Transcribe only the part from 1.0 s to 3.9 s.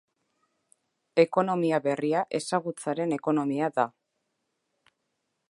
Ekonomia berria ezagutzaren ekonomia da.